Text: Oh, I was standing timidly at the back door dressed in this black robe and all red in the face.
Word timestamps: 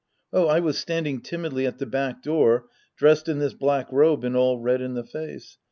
Oh, 0.33 0.47
I 0.47 0.59
was 0.59 0.79
standing 0.79 1.21
timidly 1.21 1.67
at 1.67 1.77
the 1.77 1.85
back 1.85 2.23
door 2.23 2.65
dressed 2.97 3.29
in 3.29 3.37
this 3.37 3.53
black 3.53 3.85
robe 3.91 4.23
and 4.23 4.35
all 4.35 4.57
red 4.57 4.81
in 4.81 4.95
the 4.95 5.03
face. 5.05 5.59